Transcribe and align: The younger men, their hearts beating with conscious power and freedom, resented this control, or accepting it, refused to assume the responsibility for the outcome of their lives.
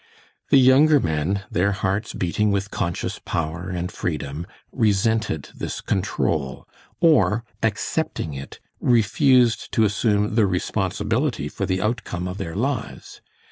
The 0.49 0.57
younger 0.57 0.99
men, 0.99 1.43
their 1.51 1.73
hearts 1.73 2.15
beating 2.15 2.49
with 2.49 2.71
conscious 2.71 3.19
power 3.19 3.69
and 3.69 3.91
freedom, 3.91 4.47
resented 4.71 5.49
this 5.55 5.79
control, 5.79 6.67
or 6.99 7.43
accepting 7.61 8.33
it, 8.33 8.59
refused 8.79 9.71
to 9.73 9.83
assume 9.83 10.33
the 10.33 10.47
responsibility 10.47 11.47
for 11.49 11.67
the 11.67 11.83
outcome 11.83 12.27
of 12.27 12.39
their 12.39 12.55
lives. 12.55 13.21